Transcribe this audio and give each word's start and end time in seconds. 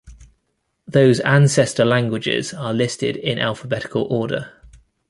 Those 0.87 1.19
ancestor 1.19 1.85
languages 1.85 2.55
are 2.55 2.73
listed 2.73 3.17
in 3.17 3.37
alphabetical 3.37 4.01
order. 4.09 4.51